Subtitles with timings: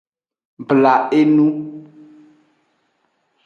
[0.67, 1.47] Bla enu.